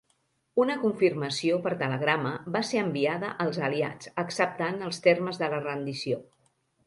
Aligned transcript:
Una 0.61 0.75
confirmació 0.83 1.59
per 1.65 1.73
telegrama 1.81 2.31
va 2.55 2.61
ser 2.69 2.81
enviada 2.85 3.29
als 3.45 3.61
Aliats, 3.67 4.11
acceptant 4.23 4.83
els 4.89 5.03
termes 5.09 5.41
de 5.45 5.51
la 5.55 5.63
rendició. 5.67 6.19